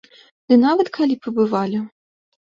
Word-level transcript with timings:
Ды 0.53 0.57
нават 0.61 0.87
калі 0.97 1.17
б 1.21 1.35
і 1.35 1.35
бывалі! 1.37 1.85